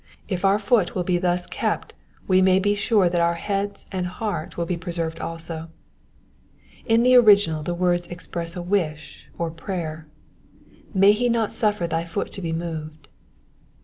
If 0.27 0.43
our 0.43 0.57
foot 0.57 0.95
will 0.95 1.03
be 1.03 1.19
thus 1.19 1.45
kept 1.45 1.93
we 2.27 2.41
may 2.41 2.57
be 2.57 2.73
sure 2.73 3.07
that 3.07 3.21
our 3.21 3.35
head 3.35 3.83
and 3.91 4.07
heart 4.07 4.57
will 4.57 4.65
be 4.65 4.75
preserved 4.75 5.19
also. 5.19 5.69
In 6.87 7.03
the 7.03 7.13
original 7.15 7.61
the 7.61 7.75
words 7.75 8.07
express 8.07 8.55
a 8.55 8.63
wish 8.63 9.27
or 9.37 9.51
prayer,— 9.51 10.07
May 10.95 11.11
he 11.11 11.29
not 11.29 11.51
suffer 11.51 11.85
thy 11.85 12.05
foot 12.05 12.31
to 12.31 12.41
be 12.41 12.51
moved." 12.51 13.09